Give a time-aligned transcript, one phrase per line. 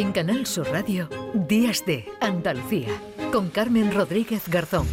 [0.00, 2.88] En Canal Sur Radio, Días de Andalucía,
[3.30, 4.86] con Carmen Rodríguez Garzón.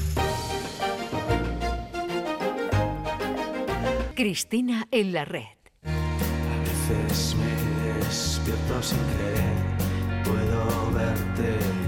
[4.16, 5.46] Cristina en la red.
[5.86, 11.87] A veces me despierto sin querer, puedo verte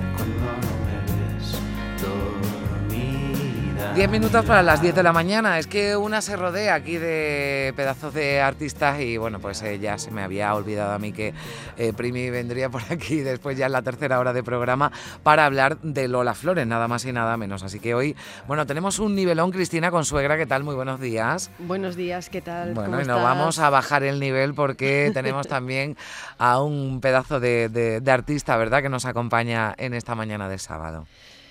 [4.00, 5.59] 10 minutos para las 10 de la mañana.
[5.59, 9.98] Es que una se rodea aquí de pedazos de artistas y bueno, pues eh, ya
[9.98, 11.34] se me había olvidado a mí que
[11.77, 15.81] eh, Primi vendría por aquí después ya en la tercera hora de programa para hablar
[15.81, 17.62] de Lola Flores, nada más y nada menos.
[17.62, 18.16] Así que hoy,
[18.48, 20.63] bueno, tenemos un nivelón, Cristina Consuegra, ¿qué tal?
[20.63, 21.52] Muy buenos días.
[21.59, 22.75] Buenos días, ¿qué tal?
[22.75, 25.97] Bueno, y nos vamos a bajar el nivel porque tenemos también
[26.38, 31.05] a un pedazo de, de artista, ¿verdad?, que nos acompaña en esta mañana de sábado.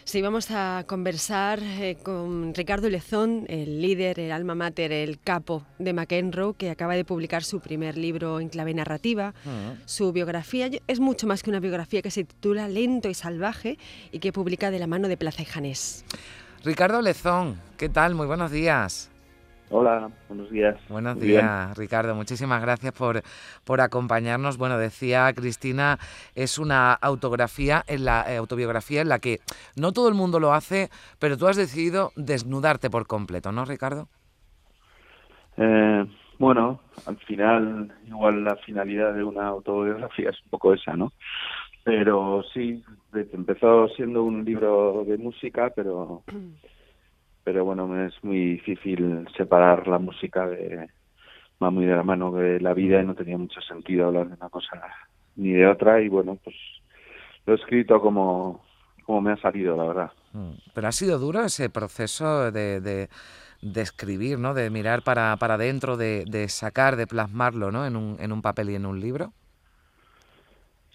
[0.09, 5.67] Sí, vamos a conversar eh, con Ricardo Lezón, el líder, el alma mater, el capo
[5.79, 9.35] de McEnroe, que acaba de publicar su primer libro en clave narrativa.
[9.85, 13.77] Su biografía es mucho más que una biografía que se titula Lento y salvaje
[14.11, 16.07] y que publica de la mano de Plaza y Janés.
[16.65, 18.15] Ricardo Lezón, ¿qué tal?
[18.15, 19.11] Muy buenos días.
[19.71, 20.77] Hola, buenos días.
[20.89, 21.41] Buenos Muy bien.
[21.41, 22.15] días, Ricardo.
[22.15, 23.23] Muchísimas gracias por,
[23.65, 24.57] por acompañarnos.
[24.57, 25.99] Bueno, decía Cristina,
[26.35, 29.41] es una autografía, en la, eh, autobiografía en la que
[29.77, 30.89] no todo el mundo lo hace,
[31.19, 34.09] pero tú has decidido desnudarte por completo, ¿no, Ricardo?
[35.59, 36.07] Eh,
[36.39, 41.13] bueno, al final, igual la finalidad de una autobiografía es un poco esa, ¿no?
[41.85, 42.83] Pero sí,
[43.13, 46.23] empezó siendo un libro de música, pero
[47.49, 50.91] pero bueno, me es muy difícil separar la música de
[51.63, 54.35] va muy de la mano de la vida y no tenía mucho sentido hablar de
[54.35, 54.79] una cosa
[55.35, 56.55] ni de otra y bueno, pues
[57.47, 58.63] lo he escrito como
[59.03, 60.13] como me ha salido, la verdad.
[60.35, 60.51] Mm.
[60.75, 63.09] Pero ha sido duro ese proceso de, de,
[63.63, 64.53] de escribir, ¿no?
[64.53, 67.87] De mirar para, para adentro, de, de sacar, de plasmarlo, ¿no?
[67.87, 69.33] En un, en un papel y en un libro.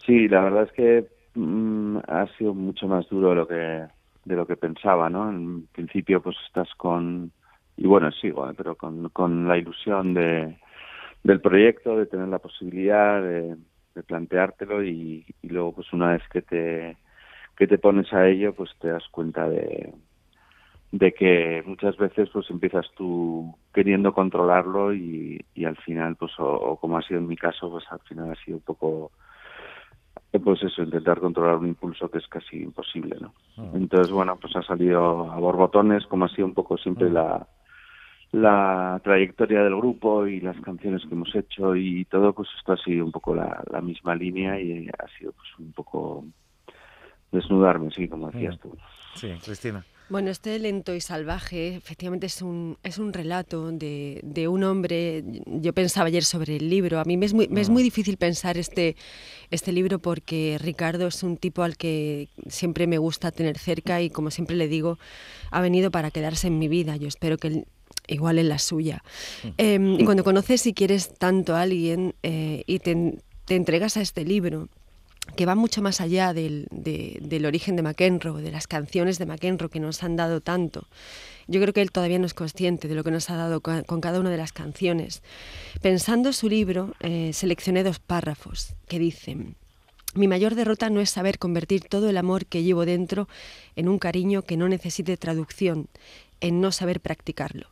[0.05, 3.87] Sí, la verdad es que mm, ha sido mucho más duro de lo que
[4.25, 5.29] de lo que pensaba, ¿no?
[5.29, 7.31] En principio, pues estás con
[7.75, 8.53] y bueno, sigo, ¿eh?
[8.55, 10.57] pero con, con la ilusión de
[11.23, 13.55] del proyecto, de tener la posibilidad de,
[13.95, 16.97] de planteártelo y, luego, pues una vez que te
[17.55, 19.93] que te pones a ello, pues te das cuenta de
[20.91, 26.45] de que muchas veces pues empiezas tú queriendo controlarlo y, y al final pues o,
[26.45, 29.11] o como ha sido en mi caso pues al final ha sido un poco
[30.39, 33.33] pues eso intentar controlar un impulso que es casi imposible no
[33.73, 37.47] entonces bueno pues ha salido a borbotones como ha sido un poco siempre la
[38.31, 42.77] la trayectoria del grupo y las canciones que hemos hecho y todo pues esto ha
[42.77, 46.25] sido un poco la, la misma línea y ha sido pues un poco
[47.31, 48.75] desnudarme sí como decías tú.
[49.13, 49.85] Sí, Cristina.
[50.13, 55.23] Bueno, este lento y salvaje efectivamente es un, es un relato de, de un hombre.
[55.47, 56.99] Yo pensaba ayer sobre el libro.
[56.99, 58.95] A mí me es muy, me es muy difícil pensar este,
[59.49, 64.11] este libro porque Ricardo es un tipo al que siempre me gusta tener cerca y
[64.11, 64.99] como siempre le digo,
[65.49, 66.95] ha venido para quedarse en mi vida.
[66.95, 67.67] Yo espero que él
[68.05, 69.03] igual en la suya.
[69.57, 74.01] Eh, y cuando conoces y quieres tanto a alguien eh, y te, te entregas a
[74.01, 74.69] este libro,
[75.35, 79.25] que va mucho más allá del, de- del origen de McEnroe, de las canciones de
[79.25, 80.87] McEnroe que nos han dado tanto.
[81.47, 84.01] Yo creo que él todavía no es consciente de lo que nos ha dado con
[84.01, 85.23] cada una de las canciones.
[85.81, 89.55] Pensando su libro, eh, seleccioné dos párrafos que dicen,
[90.13, 93.27] mi mayor derrota no es saber convertir todo el amor que llevo dentro
[93.75, 95.87] en un cariño que no necesite traducción,
[96.39, 97.67] en no saber practicarlo.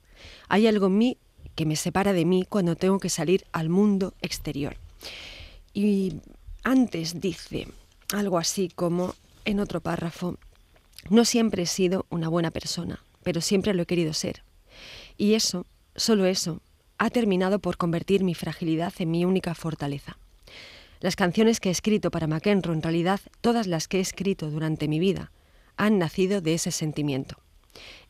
[0.49, 1.17] Hay algo en mí
[1.55, 4.77] que me separa de mí cuando tengo que salir al mundo exterior.
[5.73, 6.15] Y
[6.63, 7.67] antes dice
[8.13, 10.37] algo así como, en otro párrafo,
[11.09, 14.43] no siempre he sido una buena persona, pero siempre lo he querido ser.
[15.17, 16.61] Y eso, solo eso,
[16.97, 20.17] ha terminado por convertir mi fragilidad en mi única fortaleza.
[20.99, 24.87] Las canciones que he escrito para McEnroe, en realidad todas las que he escrito durante
[24.87, 25.31] mi vida,
[25.77, 27.37] han nacido de ese sentimiento.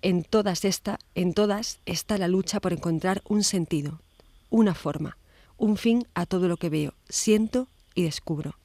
[0.01, 4.01] En todas, esta, en todas está la lucha por encontrar un sentido,
[4.49, 5.17] una forma,
[5.57, 8.55] un fin a todo lo que veo, siento y descubro.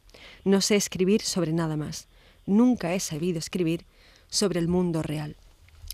[0.44, 2.08] No sé escribir sobre nada más.
[2.46, 3.84] Nunca he sabido escribir
[4.28, 5.37] sobre el mundo real.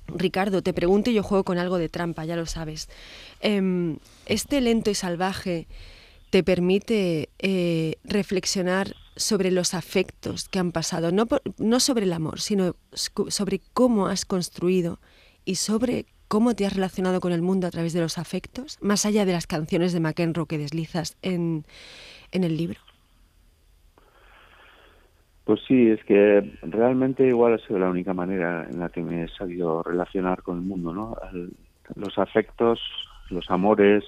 [0.08, 2.88] Ricardo, te pregunto y yo juego con algo de trampa, ya lo sabes.
[3.40, 5.66] Em, este lento y salvaje
[6.30, 11.26] te permite eh, reflexionar sobre los afectos que han pasado, no,
[11.58, 12.74] no sobre el amor, sino
[13.28, 14.98] sobre cómo has construido
[15.44, 19.04] y sobre cómo te has relacionado con el mundo a través de los afectos, más
[19.04, 21.66] allá de las canciones de McEnroe que deslizas en,
[22.30, 22.80] en el libro.
[25.44, 29.24] Pues sí, es que realmente igual ha sido la única manera en la que me
[29.24, 31.16] he sabido relacionar con el mundo, ¿no?
[31.96, 32.80] Los afectos,
[33.28, 34.04] los amores,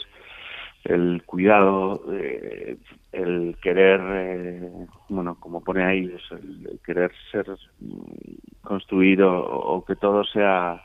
[0.85, 2.77] el cuidado, eh,
[3.11, 7.47] el querer, eh, bueno, como pone ahí, el, querer ser
[7.81, 10.83] mm, construido o, que todo sea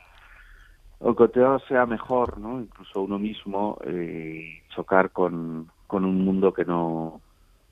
[0.98, 2.60] o que todo sea mejor, ¿no?
[2.60, 7.20] Incluso uno mismo eh, chocar con, con un mundo que no,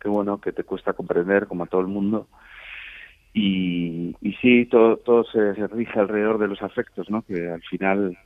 [0.00, 2.28] que bueno, que te cuesta comprender, como a todo el mundo.
[3.40, 7.22] Y, y sí, todo, todo se, rige alrededor de los afectos, ¿no?
[7.22, 8.18] Que al final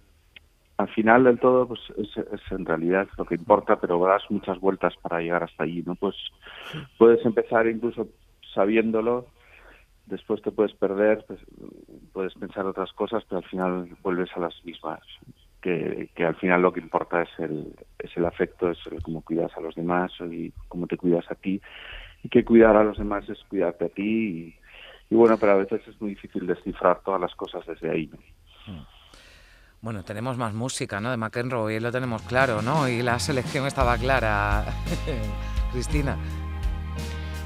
[0.79, 2.17] al final del todo pues es,
[2.51, 6.17] en realidad lo que importa pero das muchas vueltas para llegar hasta allí no pues
[6.99, 8.09] puedes empezar incluso
[8.55, 9.27] sabiéndolo
[10.07, 11.41] después te puedes perder pues,
[12.13, 15.01] puedes pensar otras cosas pero al final vuelves a las mismas
[15.61, 19.21] que, que al final lo que importa es el es el afecto es el cómo
[19.21, 21.61] cuidas a los demás y cómo te cuidas a ti
[22.25, 24.57] y que cuidar a los demás es cuidarte a ti
[25.13, 28.19] y, bueno pero a veces es muy difícil descifrar todas las cosas desde ahí ¿no?
[28.73, 28.87] Mm.
[29.83, 31.11] Bueno, tenemos más música, ¿no?
[31.11, 32.89] De McEnroe, y lo tenemos claro, ¿no?
[32.89, 34.65] Y la selección estaba clara,
[35.73, 36.17] Cristina.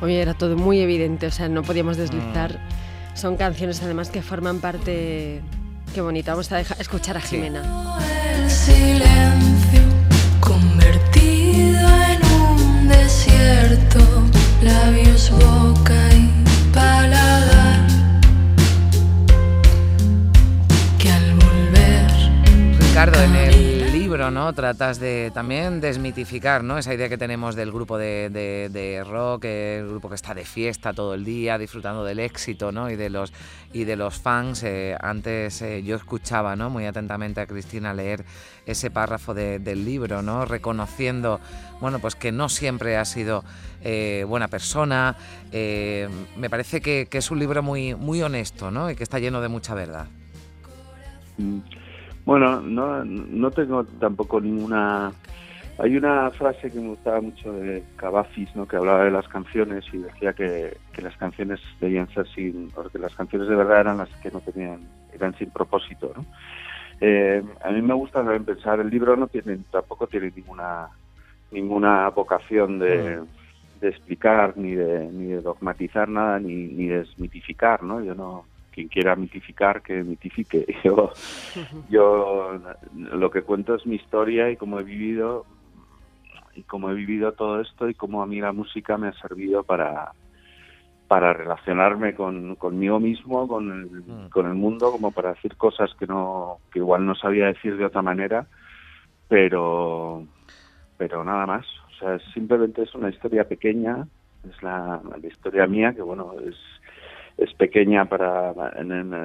[0.02, 2.52] Oye, era todo muy evidente, o sea, no podíamos deslizar.
[2.52, 3.16] Mm.
[3.16, 5.40] Son canciones además que forman parte...
[5.94, 7.62] Qué bonita, vamos a dejar, escuchar a Jimena.
[8.34, 9.80] El silencio
[10.40, 14.00] convertido en un desierto,
[14.62, 16.30] labios, boca y
[16.74, 17.25] paladar.
[22.96, 24.54] Ricardo, en el libro, ¿no?
[24.54, 26.78] Tratas de también desmitificar, ¿no?
[26.78, 31.12] Esa idea que tenemos del grupo de, rock, el grupo que está de fiesta todo
[31.12, 32.88] el día, disfrutando del éxito, ¿no?
[32.88, 33.34] Y de los
[33.74, 34.62] y de los fans.
[34.62, 36.70] Eh, antes eh, yo escuchaba, ¿no?
[36.70, 38.24] Muy atentamente a Cristina leer
[38.64, 40.46] ese párrafo del libro, ¿no?
[40.46, 41.38] Reconociendo,
[41.82, 43.44] bueno, pues que no siempre ha sido
[43.82, 45.16] eh, buena persona.
[45.52, 48.90] me parece que, es un libro muy muy honesto, ¿no?
[48.90, 50.06] Y que está lleno de mucha verdad.
[51.36, 51.60] Mm.
[52.26, 55.12] Bueno, no, no tengo tampoco ninguna...
[55.78, 58.66] Hay una frase que me gustaba mucho de Cavafis, ¿no?
[58.66, 62.70] que hablaba de las canciones y decía que, las canciones debían ser sin...
[62.70, 64.80] porque las canciones de verdad eran las que no tenían...
[65.14, 66.24] eran sin propósito, ¿no?
[67.00, 70.88] Eh, a mí me gusta también pensar, el libro no tiene, tampoco tiene ninguna
[71.50, 73.80] ninguna vocación de, mm.
[73.80, 78.02] de explicar ni de, ni de dogmatizar nada ni, ni desmitificar, ¿no?
[78.02, 78.44] Yo no
[78.76, 80.66] quien quiera mitificar, que mitifique.
[80.84, 81.10] Yo,
[81.88, 82.60] yo
[82.94, 85.46] lo que cuento es mi historia y cómo he vivido
[86.54, 89.64] y cómo he vivido todo esto y cómo a mí la música me ha servido
[89.64, 90.12] para
[91.08, 94.28] para relacionarme con, conmigo mismo, con el, mm.
[94.28, 97.86] con el mundo, como para decir cosas que no que igual no sabía decir de
[97.86, 98.46] otra manera,
[99.26, 100.22] pero
[100.98, 101.64] pero nada más.
[101.94, 104.06] O sea, simplemente es una historia pequeña,
[104.46, 106.56] es la, la historia mía que bueno es
[107.38, 108.54] es pequeña para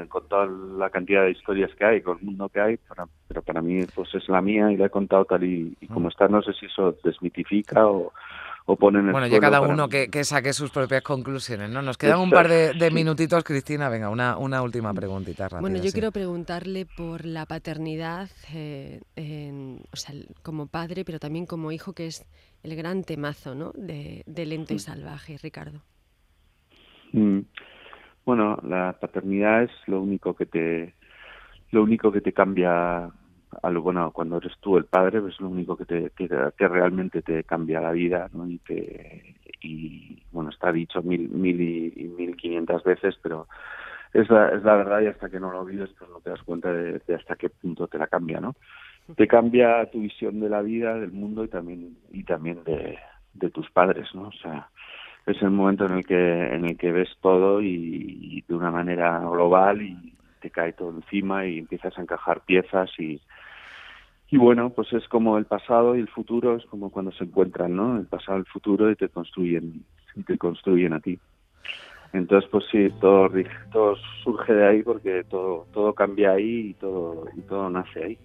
[0.10, 2.80] con toda la cantidad de historias que hay, con el mundo que hay,
[3.28, 6.12] pero para mí pues es la mía y la he contado tal y, como mm.
[6.12, 6.28] está.
[6.28, 8.12] No sé si eso desmitifica o,
[8.66, 11.82] o pone en el Bueno, ya cada uno que, saque sus propias conclusiones, ¿no?
[11.82, 13.88] Nos quedan un par de, minutitos, Cristina.
[13.88, 15.62] Venga, una, una última preguntita rápida.
[15.62, 19.00] Bueno, yo quiero preguntarle por la paternidad, eh,
[19.92, 20.14] o sea,
[20.44, 22.26] como padre, pero también como hijo, que es
[22.64, 23.72] el gran temazo, ¿no?
[23.74, 24.80] De, Lento y mm.
[24.80, 25.82] Salvaje, Ricardo.
[27.14, 27.40] Mm.
[28.26, 30.94] Bueno, la paternidad es lo único que te
[31.72, 34.12] lo único que te cambia a lo bueno.
[34.12, 37.92] Cuando eres tú el padre es lo único que te que, realmente te cambia la
[37.92, 38.48] vida ¿no?
[38.48, 43.48] y te y bueno está dicho mil mil y, mil quinientas veces pero
[44.14, 46.42] es la, es la verdad y hasta que no lo vives pues no te das
[46.44, 48.56] cuenta de, de, hasta qué punto te la cambia no
[49.16, 52.98] te cambia tu visión de la vida del mundo y también y también de,
[53.34, 54.70] de tus padres no o sea
[55.26, 59.20] es el momento en el que en el que ves todo y, de una manera
[59.20, 63.22] global y te cae todo encima y empiezas a encajar piezas y
[64.30, 67.76] y bueno pues es como el pasado y el futuro es como cuando se encuentran
[67.76, 69.84] no el pasado y el futuro y te construyen
[70.16, 71.20] y te construyen a ti.
[72.14, 73.30] Entonces pues sí todo
[73.72, 78.18] todo surge de ahí porque todo todo cambia ahí y todo y todo nace ahí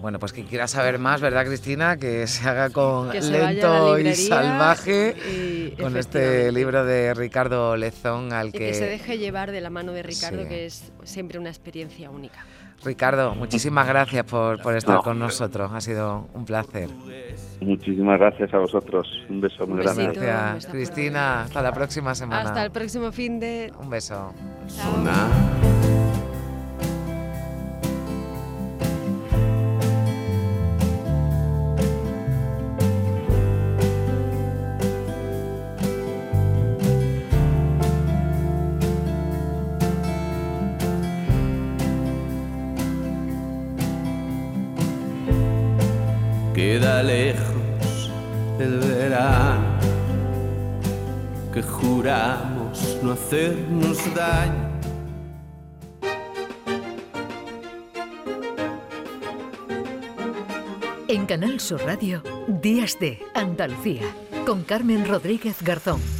[0.00, 1.96] bueno, pues quien quiera saber más, ¿verdad, Cristina?
[1.96, 8.58] Que se haga con Lento y Salvaje, con este libro de Ricardo Lezón, al que...
[8.58, 12.44] que se deje llevar de la mano de Ricardo, que es siempre una experiencia única.
[12.84, 16.90] Ricardo, muchísimas gracias por, estar con nosotros, ha sido un placer.
[17.60, 20.12] Muchísimas gracias a vosotros, un beso muy grande.
[20.12, 22.42] Gracias, Cristina, hasta la próxima semana.
[22.42, 23.72] Hasta el próximo fin de...
[23.80, 24.32] Un beso.
[47.02, 48.10] Lejos
[48.58, 49.78] el verano
[51.52, 54.66] que juramos no hacernos daño.
[61.08, 64.02] En Canal Sur Radio, Días de Andalucía,
[64.44, 66.15] con Carmen Rodríguez Garzón.